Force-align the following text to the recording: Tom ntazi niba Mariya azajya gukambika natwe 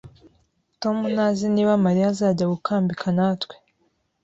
Tom 0.81 0.97
ntazi 1.13 1.45
niba 1.55 1.73
Mariya 1.85 2.07
azajya 2.13 2.51
gukambika 2.53 3.05
natwe 3.17 3.55